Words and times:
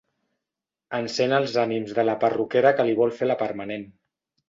Encén 0.99 1.35
els 1.41 1.59
ànims 1.65 1.95
de 2.01 2.07
la 2.09 2.17
perruquera 2.25 2.75
que 2.81 2.91
li 2.91 3.01
vol 3.05 3.17
fer 3.23 3.33
la 3.33 3.41
permanent. 3.47 3.89